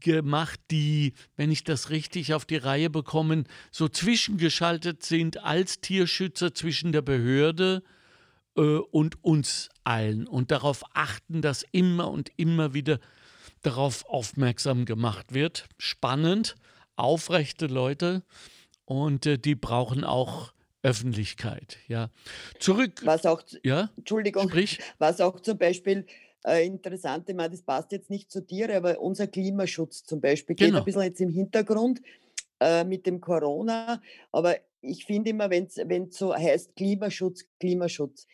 gemacht, 0.00 0.60
die, 0.70 1.14
wenn 1.36 1.50
ich 1.50 1.64
das 1.64 1.90
richtig 1.90 2.34
auf 2.34 2.44
die 2.44 2.56
Reihe 2.56 2.90
bekomme, 2.90 3.44
so 3.70 3.88
zwischengeschaltet 3.88 5.04
sind 5.04 5.42
als 5.44 5.80
Tierschützer 5.80 6.54
zwischen 6.54 6.92
der 6.92 7.02
Behörde 7.02 7.82
äh, 8.56 8.60
und 8.60 9.22
uns 9.24 9.68
allen 9.84 10.26
und 10.26 10.50
darauf 10.50 10.82
achten, 10.94 11.42
dass 11.42 11.64
immer 11.72 12.10
und 12.10 12.30
immer 12.36 12.74
wieder 12.74 12.98
darauf 13.62 14.04
aufmerksam 14.06 14.84
gemacht 14.84 15.34
wird. 15.34 15.66
Spannend, 15.78 16.56
aufrechte 16.96 17.66
Leute 17.66 18.22
und 18.84 19.26
äh, 19.26 19.38
die 19.38 19.54
brauchen 19.54 20.04
auch 20.04 20.52
Öffentlichkeit. 20.82 21.78
Ja, 21.88 22.10
zurück. 22.58 23.02
Was 23.04 23.26
auch, 23.26 23.42
Ja, 23.62 23.90
Entschuldigung, 23.96 24.48
sprich. 24.48 24.80
was 24.98 25.20
auch 25.20 25.40
zum 25.40 25.58
Beispiel 25.58 26.06
äh, 26.46 26.66
interessant, 26.66 27.28
ich 27.28 27.34
meine, 27.36 27.50
das 27.50 27.62
passt 27.62 27.92
jetzt 27.92 28.10
nicht 28.10 28.30
zu 28.30 28.46
Tiere, 28.46 28.76
aber 28.76 29.00
unser 29.00 29.26
Klimaschutz 29.26 30.04
zum 30.04 30.20
Beispiel 30.20 30.56
geht 30.56 30.68
Genau. 30.68 30.78
ein 30.80 30.84
bisschen 30.84 31.02
jetzt 31.02 31.20
im 31.20 31.30
Hintergrund 31.30 32.00
äh, 32.60 32.84
mit 32.84 33.06
dem 33.06 33.20
Corona. 33.20 34.00
Aber 34.32 34.56
ich 34.82 35.04
finde 35.04 35.30
immer, 35.30 35.50
wenn 35.50 35.64
es 35.66 36.16
so 36.18 36.34
heißt 36.34 36.76
Klimaschutz, 36.76 37.44
Klimaschutz, 37.60 38.26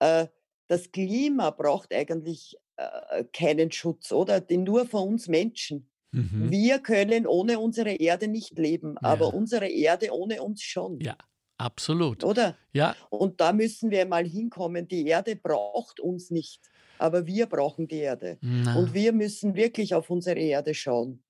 äh, 0.00 0.26
das 0.68 0.92
Klima 0.92 1.50
braucht 1.50 1.92
eigentlich 1.94 2.56
äh, 2.76 3.24
keinen 3.32 3.72
Schutz, 3.72 4.12
oder? 4.12 4.40
Den 4.40 4.64
nur 4.64 4.86
von 4.86 5.08
uns 5.08 5.28
Menschen. 5.28 5.88
Mhm. 6.12 6.50
Wir 6.50 6.78
können 6.78 7.26
ohne 7.26 7.58
unsere 7.58 7.92
Erde 7.92 8.28
nicht 8.28 8.58
leben, 8.58 8.96
aber 8.98 9.26
Ja. 9.26 9.32
unsere 9.32 9.68
Erde 9.68 10.10
ohne 10.12 10.42
uns 10.42 10.62
schon, 10.62 11.00
Ja, 11.00 11.16
absolut. 11.58 12.22
oder? 12.24 12.56
Ja, 12.72 12.96
Und 13.10 13.40
da 13.40 13.52
müssen 13.52 13.90
wir 13.90 14.06
mal 14.06 14.24
hinkommen. 14.26 14.88
Die 14.88 15.06
Erde 15.06 15.36
braucht 15.36 16.00
uns 16.00 16.30
nicht, 16.30 16.60
aber 17.00 17.26
wir 17.26 17.46
brauchen 17.46 17.88
die 17.88 17.96
Erde. 17.98 18.38
na, 18.40 18.76
Und 18.76 18.94
wir 18.94 19.12
müssen 19.12 19.54
wirklich 19.54 19.94
auf 19.94 20.10
unsere 20.10 20.38
Erde 20.38 20.74
schauen. 20.74 21.22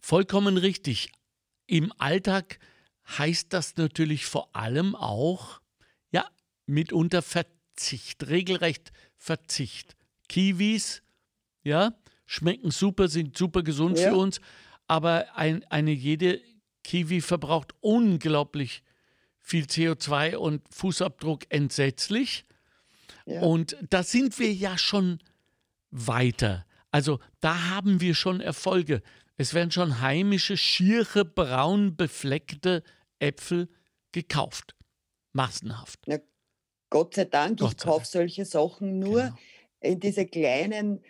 vollkommen 0.00 0.56
richtig. 0.56 1.10
Im 1.66 1.92
Alltag 1.98 2.58
heißt 3.18 3.52
das 3.52 3.76
natürlich 3.76 4.26
vor 4.26 4.54
allem 4.56 4.94
auch, 4.94 5.60
ja, 6.10 6.26
mitunter 6.66 7.22
Verzicht, 7.22 8.28
regelrecht 8.28 8.92
Verzicht. 9.16 9.96
Kiwis, 10.28 11.02
ja, 11.62 11.92
schmecken 12.26 12.70
super, 12.70 13.08
sind 13.08 13.36
super 13.36 13.62
gesund 13.62 13.98
Ja. 13.98 14.10
für 14.10 14.16
uns, 14.16 14.40
aber 14.86 15.36
ein, 15.36 15.64
eine 15.64 15.92
jede 15.92 16.40
Kiwi 16.84 17.20
verbraucht 17.20 17.72
unglaublich 17.80 18.82
viel 19.40 19.64
CO2 19.64 20.36
und 20.36 20.62
Fußabdruck 20.72 21.44
entsetzlich. 21.50 22.44
Ja. 23.26 23.42
Und 23.42 23.76
da 23.90 24.02
sind 24.02 24.38
wir 24.38 24.52
ja 24.52 24.76
schon 24.78 25.18
weiter. 25.90 26.66
Also 26.90 27.18
da 27.40 27.70
haben 27.70 28.00
wir 28.00 28.14
schon 28.14 28.40
Erfolge. 28.40 29.02
Es 29.36 29.54
werden 29.54 29.70
schon 29.70 30.00
heimische, 30.00 30.56
schiere, 30.56 31.24
braun 31.24 31.96
befleckte 31.96 32.82
Äpfel 33.18 33.68
gekauft. 34.12 34.74
Massenhaft. 35.32 36.00
Gott 36.90 37.14
sei 37.14 37.24
Dank, 37.24 37.60
Gott 37.60 37.72
ich 37.74 37.80
sei 37.80 37.84
kaufe 37.86 38.00
Dank. 38.02 38.06
solche 38.12 38.44
Sachen 38.44 38.98
nur 38.98 39.22
Genau. 39.22 39.38
in 39.80 40.00
diese 40.00 40.26
kleinen, 40.26 41.00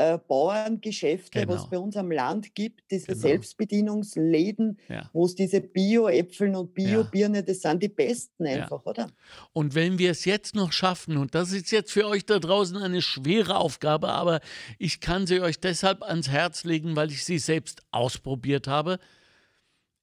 äh, 0.00 0.18
Bauerngeschäfte, 0.18 1.46
was 1.48 1.56
Genau. 1.62 1.68
bei 1.70 1.78
uns 1.78 1.96
am 1.96 2.10
Land 2.10 2.54
gibt, 2.54 2.90
diese 2.90 3.06
Genau. 3.08 3.18
Selbstbedienungsläden, 3.18 4.78
Ja. 4.88 5.10
wo 5.12 5.26
es 5.26 5.34
diese 5.34 5.60
Bio-Äpfeln 5.60 6.54
und 6.56 6.68
Ja. 6.78 7.02
Bio-Birne, 7.02 7.42
das 7.42 7.60
sind 7.60 7.82
die 7.82 7.88
besten 7.88 8.46
Ja. 8.46 8.62
einfach, 8.62 8.84
oder? 8.86 9.08
Und 9.52 9.74
wenn 9.74 9.98
wir 9.98 10.10
es 10.10 10.24
jetzt 10.24 10.54
noch 10.54 10.72
schaffen, 10.72 11.16
und 11.16 11.34
das 11.34 11.52
ist 11.52 11.70
jetzt 11.70 11.92
für 11.92 12.06
euch 12.06 12.24
da 12.26 12.38
draußen 12.38 12.76
eine 12.76 13.02
schwere 13.02 13.56
Aufgabe, 13.56 14.08
aber 14.10 14.40
ich 14.78 15.00
kann 15.00 15.26
sie 15.26 15.40
euch 15.40 15.60
deshalb 15.60 16.02
ans 16.02 16.28
Herz 16.28 16.64
legen, 16.64 16.96
weil 16.96 17.10
ich 17.10 17.24
sie 17.24 17.38
selbst 17.38 17.82
ausprobiert 17.90 18.66
habe, 18.66 18.98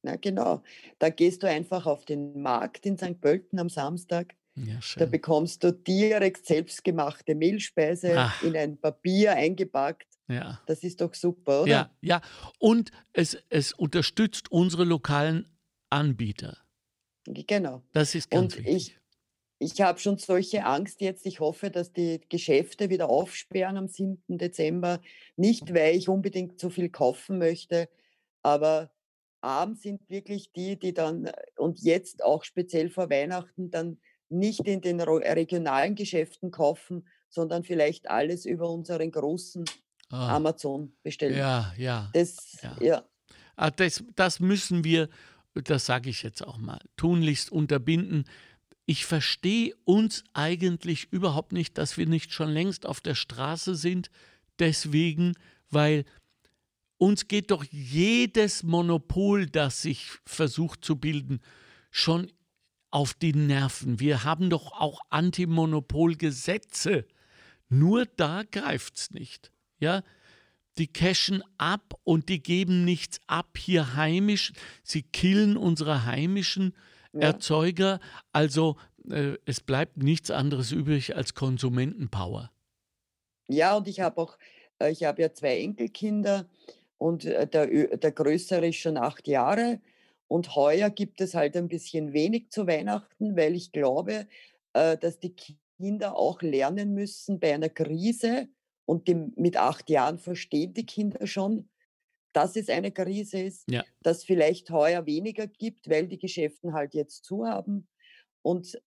Na 0.04 0.15
genau. 0.18 0.62
Da 1.00 1.10
gehst 1.10 1.44
du 1.44 1.48
einfach 1.48 1.86
auf 1.86 2.06
den 2.06 2.42
Markt 2.42 2.86
in 2.86 2.98
St. 2.98 3.20
Pölten 3.22 3.60
am 3.60 3.70
Samstag. 3.70 4.36
Ja, 4.56 4.80
Da 4.98 5.06
bekommst 5.06 5.63
du 5.63 5.74
direkt 5.74 6.46
selbstgemachte 6.46 7.36
Mehlspeise 7.36 8.13
Ach. 8.18 8.42
in 8.44 8.56
ein 8.56 8.77
Papier 8.77 9.34
eingepackt. 9.34 10.08
Ja. 10.27 10.62
Das 10.65 10.84
ist 10.84 11.01
doch 11.01 11.13
super, 11.13 11.63
oder? 11.63 11.72
Ja, 11.72 11.91
ja. 12.01 12.22
Und 12.60 12.91
es, 13.13 13.38
es 13.50 13.74
unterstützt 13.74 14.51
unsere 14.51 14.84
lokalen 14.84 15.48
Anbieter. 15.89 16.58
Genau. 17.25 17.84
Das 17.91 18.15
ist 18.15 18.29
ganz 18.29 18.55
Und 18.55 18.65
wichtig. 18.65 18.98
ich, 19.60 19.74
ich 19.74 19.82
habe 19.82 20.00
schon 20.00 20.17
solche 20.17 20.65
Angst 20.65 21.01
jetzt. 21.01 21.25
Ich 21.25 21.39
hoffe, 21.39 21.70
dass 21.72 21.94
die 21.94 22.22
Geschäfte 22.29 22.89
wieder 22.89 23.10
aufsperren 23.10 23.77
am 23.77 23.88
7. 23.88 24.22
Dezember. 24.27 25.00
Nicht, 25.36 25.74
weil 25.74 25.96
ich 25.96 26.10
unbedingt 26.10 26.60
so 26.60 26.70
viel 26.70 26.89
kaufen 26.89 27.38
möchte, 27.38 27.89
aber 28.41 28.91
arm 29.41 29.75
sind 29.75 30.10
wirklich 30.10 30.51
die, 30.51 30.77
die 30.77 30.94
dann, 30.94 31.32
und 31.58 31.79
jetzt 31.79 32.24
auch 32.24 32.44
speziell 32.44 32.89
vor 32.89 33.10
Weihnachten, 33.10 33.70
dann 33.70 34.00
nicht 34.29 34.67
in 34.67 34.82
den 34.82 35.00
regionalen 35.00 35.96
Geschäften 35.96 36.51
kaufen, 36.51 37.08
sondern 37.29 37.63
vielleicht 37.63 38.10
alles 38.10 38.46
über 38.46 38.70
unseren 38.70 39.12
großen 39.12 39.65
Ah, 40.15 40.36
Amazon 40.36 40.91
bestellen. 41.03 41.38
ja, 41.38 41.74
ja. 41.77 42.10
Das, 42.13 42.57
Ja. 42.62 42.75
ja. 42.79 43.03
Ah, 43.55 43.72
Das, 43.72 44.03
das 44.15 44.39
müssen 44.39 44.84
wir, 44.84 45.10
das 45.53 45.86
sage 45.86 46.10
ich 46.10 46.24
jetzt 46.24 46.41
auch 46.45 46.57
mal, 46.57 46.79
tunlichst 46.98 47.51
unterbinden. 47.51 48.25
Ich 48.86 49.05
verstehe 49.05 49.74
uns 49.84 50.24
eigentlich 50.34 51.07
überhaupt 51.12 51.51
nicht, 51.51 51.77
dass 51.77 51.98
wir 51.98 52.05
nicht 52.05 52.31
schon 52.31 52.50
längst 52.50 52.86
auf 52.86 53.01
der 53.01 53.15
Straße 53.15 53.75
sind. 53.75 54.10
Deswegen, 54.60 55.34
weil 55.69 56.05
uns 56.98 57.27
geht 57.27 57.51
doch 57.51 57.63
jedes 57.72 58.63
Monopol, 58.63 59.48
das 59.48 59.81
sich 59.81 60.12
versucht 60.25 60.86
zu 60.86 60.98
bilden, 60.98 61.42
schon 61.92 62.31
auf 62.92 63.13
die 63.13 63.33
Nerven. 63.33 64.00
Wir 64.00 64.24
haben 64.24 64.50
doch 64.50 64.72
auch 64.72 65.01
Antimonopolgesetze. 65.09 67.05
Nur 67.70 68.05
da 68.05 68.44
greift 68.50 68.98
es 68.98 69.11
nicht. 69.11 69.51
Ja, 69.79 70.03
die 70.77 70.88
cashen 70.88 71.44
ab 71.57 71.94
und 72.03 72.27
die 72.29 72.44
geben 72.44 72.83
nichts 72.83 73.20
ab 73.27 73.57
hier 73.57 73.96
heimisch. 73.96 74.51
Sie 74.83 75.03
killen 75.03 75.57
unsere 75.57 76.05
heimischen 76.05 76.75
Ja. 77.14 77.22
Erzeuger. 77.22 78.00
Also 78.33 78.75
äh, 79.09 79.38
es 79.46 79.61
bleibt 79.61 79.98
nichts 79.98 80.31
anderes 80.31 80.72
übrig 80.72 81.16
als 81.16 81.33
Konsumentenpower. 81.33 82.51
Ja, 83.48 83.77
und 83.77 83.88
ich 83.88 84.00
habe 84.01 84.22
auch, 84.22 84.38
äh, 84.79 84.92
ich 84.92 85.03
habe 85.03 85.22
ja 85.22 85.33
zwei 85.33 85.59
Enkelkinder 85.59 86.50
und 86.98 87.25
äh, 87.25 87.48
der, 87.48 87.98
der 87.98 88.11
Größere 88.11 88.68
ist 88.68 88.77
schon 88.77 88.98
acht 88.98 89.27
Jahre. 89.27 89.79
Und 90.27 90.55
heuer 90.55 90.90
gibt 90.90 91.22
es 91.22 91.35
halt 91.35 91.55
ein 91.55 91.68
bisschen 91.68 92.11
wenig 92.11 92.50
zu 92.50 92.68
Weihnachten, 92.68 93.38
weil 93.38 93.55
ich 93.55 93.72
glaube, 93.72 94.27
äh, 94.74 94.98
dass 94.98 95.20
die 95.20 95.35
Kinder 95.77 96.18
auch 96.18 96.42
lernen 96.42 96.94
müssen 96.94 97.40
bei 97.40 97.53
einer 97.53 97.70
Krise. 97.70 98.50
Und 98.85 99.07
die, 99.07 99.15
mit 99.35 99.57
acht 99.57 99.89
Jahren 99.89 100.19
verstehen 100.19 100.74
die 100.74 100.85
Kinder 100.85 101.25
schon, 101.27 101.69
dass 102.33 102.55
es 102.55 102.69
eine 102.69 102.91
Krise 102.91 103.39
ist, 103.39 103.63
Ja. 103.69 103.83
dass 104.01 104.24
vielleicht 104.24 104.69
heuer 104.69 105.05
weniger 105.05 105.48
gibt, 105.48 105.89
weil 105.89 106.07
die 106.07 106.17
Geschäften 106.19 106.74
halt 106.74 106.93
jetzt 106.93 107.24
zu 107.24 107.45
haben. 107.48 107.87
Und 108.41 108.75
äh, 108.75 108.79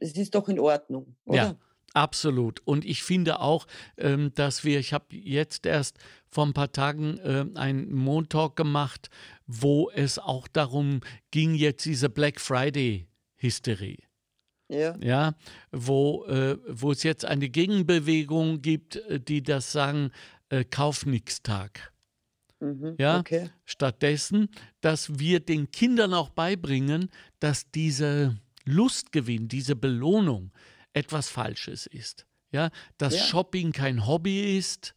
es 0.00 0.16
ist 0.16 0.34
doch 0.34 0.48
in 0.48 0.58
Ordnung, 0.58 1.16
oder? 1.24 1.36
Ja, 1.36 1.56
absolut. 1.92 2.60
Und 2.66 2.84
ich 2.84 3.02
finde 3.02 3.40
auch, 3.40 3.66
ähm, 3.96 4.32
dass 4.34 4.64
wir, 4.64 4.78
ich 4.78 4.92
habe 4.92 5.14
jetzt 5.14 5.66
erst 5.66 5.98
vor 6.28 6.46
ein 6.46 6.54
paar 6.54 6.72
Tagen 6.72 7.18
äh, 7.18 7.44
einen 7.58 7.92
Montalk 7.92 8.56
gemacht, 8.56 9.10
wo 9.46 9.90
es 9.90 10.18
auch 10.18 10.48
darum 10.48 11.00
ging, 11.30 11.54
jetzt 11.54 11.84
diese 11.84 12.08
Black 12.08 12.40
Friday-Hysterie. 12.40 13.98
Ja. 14.68 14.96
Ja, 15.02 15.34
wo, 15.72 16.24
äh, 16.26 16.58
wo 16.68 16.92
es 16.92 17.02
jetzt 17.02 17.24
eine 17.24 17.48
Gegenbewegung 17.48 18.60
gibt, 18.60 18.96
äh, 18.96 19.18
die 19.20 19.42
das 19.42 19.72
sagen, 19.72 20.10
äh, 20.50 20.64
Kauf-Nix-Tag. 20.64 21.92
Mhm. 22.60 22.96
Ja, 22.98 23.20
Okay. 23.20 23.50
Stattdessen, 23.64 24.48
dass 24.80 25.18
wir 25.18 25.40
den 25.40 25.70
Kindern 25.70 26.12
auch 26.12 26.28
beibringen, 26.30 27.08
dass 27.40 27.70
diese 27.70 28.36
Lustgewinn, 28.64 29.48
diese 29.48 29.76
Belohnung 29.76 30.52
etwas 30.92 31.28
Falsches 31.28 31.86
ist. 31.86 32.26
Ja, 32.50 32.70
dass 32.98 33.14
Ja. 33.14 33.22
Shopping 33.22 33.72
kein 33.72 34.06
Hobby 34.06 34.56
ist 34.58 34.94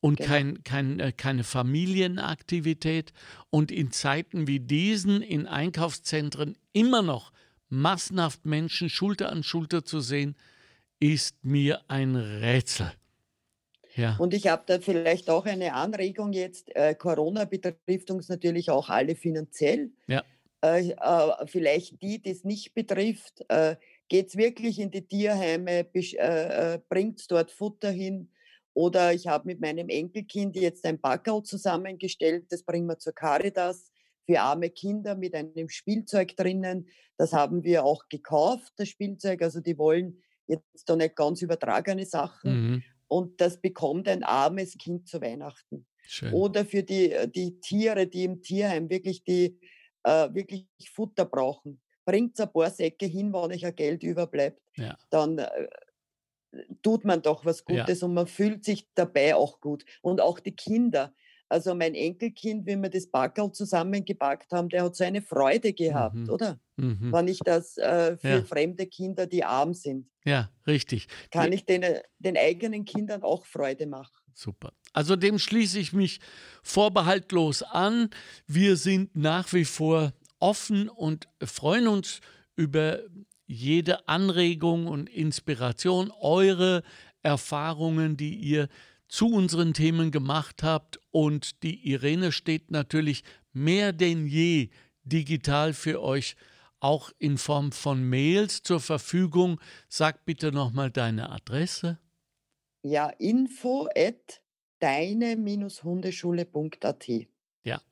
und 0.00 0.16
Genau. 0.18 0.28
kein, 0.28 0.64
kein, 0.64 1.00
äh, 1.00 1.12
keine 1.12 1.44
Familienaktivität 1.44 3.12
und 3.50 3.70
in 3.70 3.90
Zeiten 3.90 4.46
wie 4.46 4.60
diesen 4.60 5.22
in 5.22 5.46
Einkaufszentren 5.46 6.56
immer 6.72 7.02
noch 7.02 7.32
massenhaft 7.70 8.44
Menschen 8.44 8.88
Schulter 8.90 9.30
an 9.30 9.42
Schulter 9.42 9.84
zu 9.84 10.00
sehen, 10.00 10.36
ist 11.00 11.44
mir 11.44 11.82
ein 11.88 12.16
Rätsel. 12.16 12.92
Ja, 13.94 14.16
Und 14.16 14.34
ich 14.34 14.46
habe 14.46 14.62
da 14.66 14.80
vielleicht 14.80 15.28
auch 15.30 15.46
eine 15.46 15.74
Anregung 15.74 16.32
jetzt. 16.32 16.74
Äh, 16.76 16.94
Corona 16.94 17.44
betrifft 17.44 18.10
uns 18.10 18.28
natürlich 18.28 18.70
auch 18.70 18.88
alle 18.88 19.16
finanziell. 19.16 19.92
ja, 20.06 20.24
Äh, 20.64 20.90
äh, 20.90 21.46
vielleicht 21.46 22.02
die, 22.02 22.20
die 22.22 22.30
es 22.30 22.44
nicht 22.44 22.74
betrifft, 22.74 23.44
äh, 23.48 23.76
geht 24.08 24.28
es 24.28 24.36
wirklich 24.36 24.78
in 24.78 24.90
die 24.90 25.06
Tierheime, 25.06 25.86
äh, 25.94 26.74
äh, 26.74 26.80
bringt 26.88 27.30
dort 27.30 27.50
Futter 27.50 27.90
hin. 27.90 28.30
Oder 28.74 29.12
ich 29.14 29.26
habe 29.26 29.46
mit 29.46 29.60
meinem 29.60 29.88
Enkelkind 29.88 30.56
jetzt 30.56 30.84
ein 30.86 31.00
Packerl 31.00 31.42
zusammengestellt, 31.42 32.46
das 32.50 32.62
bringen 32.62 32.86
wir 32.86 32.98
zur 32.98 33.14
Caritas 33.14 33.89
für 34.30 34.40
arme 34.40 34.70
Kinder 34.70 35.16
mit 35.16 35.34
einem 35.34 35.68
Spielzeug 35.68 36.36
drinnen. 36.36 36.88
Das 37.16 37.32
haben 37.32 37.64
wir 37.64 37.84
auch 37.84 38.08
gekauft, 38.08 38.72
das 38.76 38.88
Spielzeug. 38.88 39.42
Also 39.42 39.60
die 39.60 39.76
wollen 39.76 40.22
jetzt 40.46 40.88
da 40.88 40.94
nicht 40.96 41.16
ganz 41.16 41.42
übertragene 41.42 42.06
Sachen. 42.06 42.52
mhm. 42.52 42.82
Und 43.08 43.40
das 43.40 43.60
bekommt 43.60 44.06
ein 44.06 44.22
armes 44.22 44.78
Kind 44.78 45.08
zu 45.08 45.20
Weihnachten. 45.20 45.84
schön. 46.02 46.32
Oder 46.32 46.64
für 46.64 46.84
die, 46.84 47.10
äh, 47.10 47.26
die 47.26 47.58
Tiere, 47.58 48.06
die 48.06 48.22
im 48.22 48.40
Tierheim 48.40 48.88
wirklich, 48.88 49.24
die, 49.24 49.58
äh, 50.04 50.32
wirklich 50.32 50.66
Futter 50.92 51.24
brauchen. 51.24 51.80
Bringt 52.04 52.38
ein 52.38 52.52
paar 52.52 52.70
Säcke 52.70 53.06
hin, 53.06 53.32
wenn 53.32 53.50
euch 53.50 53.66
ein 53.66 53.74
Geld 53.74 54.04
überbleibt. 54.04 54.62
Ja. 54.76 54.96
Dann 55.10 55.38
äh, 55.38 55.68
tut 56.82 57.04
man 57.04 57.20
doch 57.20 57.44
was 57.44 57.64
Ja. 57.68 57.80
Gutes 57.80 58.04
und 58.04 58.14
man 58.14 58.28
fühlt 58.28 58.64
sich 58.64 58.88
dabei 58.94 59.34
auch 59.34 59.60
gut. 59.60 59.84
Und 60.02 60.20
auch 60.20 60.38
die 60.38 60.54
Kinder. 60.54 61.12
Also 61.50 61.74
mein 61.74 61.94
Enkelkind, 61.94 62.64
wie 62.66 62.76
wir 62.76 62.88
das 62.88 63.06
Backerl 63.08 63.50
zusammengepackt 63.52 64.52
haben, 64.52 64.68
der 64.68 64.84
hat 64.84 64.96
so 64.96 65.04
eine 65.04 65.20
Freude 65.20 65.72
gehabt, 65.72 66.14
Mhm. 66.16 66.30
oder? 66.30 66.60
Mhm. 66.76 67.12
Wenn 67.12 67.28
ich 67.28 67.40
das 67.40 67.76
äh, 67.76 68.16
für 68.16 68.28
Ja. 68.28 68.42
fremde 68.42 68.86
Kinder, 68.86 69.26
die 69.26 69.44
arm 69.44 69.74
sind, 69.74 70.06
Ja, 70.24 70.50
richtig. 70.66 71.08
kann 71.30 71.52
ich 71.52 71.64
den, 71.66 71.84
den 72.18 72.36
eigenen 72.38 72.84
Kindern 72.84 73.22
auch 73.22 73.44
Freude 73.44 73.86
machen. 73.86 74.12
Super. 74.32 74.72
Also 74.92 75.16
dem 75.16 75.38
schließe 75.38 75.78
ich 75.78 75.92
mich 75.92 76.20
vorbehaltlos 76.62 77.62
an. 77.62 78.10
Wir 78.46 78.76
sind 78.76 79.16
nach 79.16 79.52
wie 79.52 79.64
vor 79.64 80.12
offen 80.38 80.88
und 80.88 81.28
freuen 81.42 81.88
uns 81.88 82.20
über 82.56 83.00
jede 83.46 84.08
Anregung 84.08 84.86
und 84.86 85.10
Inspiration, 85.10 86.12
eure 86.20 86.82
Erfahrungen, 87.22 88.16
die 88.16 88.34
ihr 88.36 88.68
zu 89.10 89.26
unseren 89.26 89.74
Themen 89.74 90.10
gemacht 90.10 90.62
habt. 90.62 90.98
Und 91.10 91.62
die 91.62 91.86
Irene 91.90 92.32
steht 92.32 92.70
natürlich 92.70 93.24
mehr 93.52 93.92
denn 93.92 94.24
je 94.26 94.70
digital 95.02 95.74
für 95.74 96.00
euch 96.00 96.36
auch 96.78 97.10
in 97.18 97.36
Form 97.36 97.72
von 97.72 98.08
Mails 98.08 98.62
zur 98.62 98.80
Verfügung. 98.80 99.60
Sag 99.88 100.24
bitte 100.24 100.52
nochmal 100.52 100.90
deine 100.90 101.28
Adresse. 101.30 101.98
Ja, 102.82 103.10
info 103.10 103.86
at 103.94 104.40
deine-hundeschule.at. 104.78 107.06
Ja. 107.64 107.82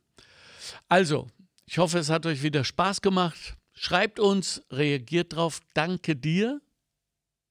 Also, 0.88 1.26
ich 1.66 1.76
hoffe, 1.76 1.98
es 1.98 2.08
hat 2.08 2.24
euch 2.24 2.42
wieder 2.42 2.64
Spaß 2.64 3.02
gemacht. 3.02 3.58
Schreibt 3.74 4.18
uns, 4.18 4.62
reagiert 4.70 5.34
drauf. 5.34 5.60
Danke 5.74 6.16
dir, 6.16 6.62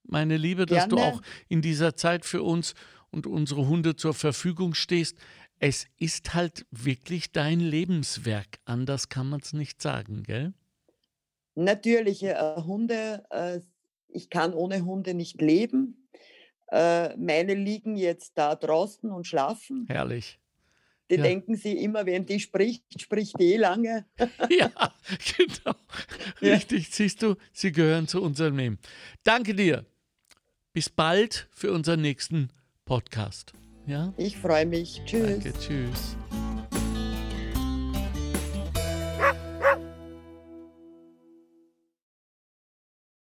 meine 0.04 0.38
Liebe, 0.38 0.66
dass 0.66 0.88
Gerne. 0.88 0.96
du 0.96 1.02
auch 1.02 1.22
in 1.50 1.62
dieser 1.62 1.96
Zeit 1.96 2.26
für 2.26 2.42
uns 2.42 2.74
und 3.12 3.28
unsere 3.28 3.68
Hunde 3.68 3.96
zur 3.96 4.14
Verfügung 4.14 4.74
stehst. 4.74 5.18
Es 5.60 5.88
ist 5.98 6.34
halt 6.34 6.66
wirklich 6.72 7.32
dein 7.32 7.60
Lebenswerk. 7.60 8.60
Anders 8.66 9.10
kann 9.10 9.30
man 9.30 9.40
es 9.40 9.54
nicht 9.54 9.82
sagen, 9.82 10.24
gell? 10.24 10.54
Natürlich, 11.56 12.22
äh, 12.24 12.56
Hunde, 12.58 13.26
äh, 13.32 13.62
ich 14.10 14.30
kann 14.30 14.54
ohne 14.54 14.86
Hunde 14.86 15.16
nicht 15.16 15.42
leben. 15.42 16.08
Äh, 16.72 17.16
meine 17.18 17.56
liegen 17.56 17.96
jetzt 17.96 18.34
da 18.38 18.56
draußen 18.56 19.12
und 19.12 19.26
schlafen. 19.26 19.86
Herrlich. 19.88 20.40
Die 21.10 21.16
ja. 21.16 21.24
denken 21.24 21.56
sie 21.56 21.72
immer, 21.78 22.06
wenn 22.06 22.26
die 22.26 22.40
spricht, 22.40 22.84
spricht 23.02 23.40
die 23.40 23.54
eh 23.54 23.58
lange. 23.58 24.06
ja, 24.50 24.70
genau. 25.38 25.76
Richtig, 26.42 26.84
ja. 26.84 26.90
siehst 26.92 27.22
du, 27.22 27.36
sie 27.54 27.72
gehören 27.72 28.08
zu 28.08 28.22
unserem 28.22 28.58
Leben. 28.58 28.80
Danke 29.24 29.56
dir. 29.56 29.86
Bis 30.74 30.90
bald 30.90 31.48
für 31.52 31.72
unseren 31.72 32.02
nächsten 32.02 32.50
Podcast. 32.88 33.54
Ja? 33.86 34.14
Ich 34.18 34.38
freue 34.38 34.66
mich. 34.66 35.02
Tschüss. 35.06 35.44
Danke, 35.44 35.54
tschüss. 35.60 36.18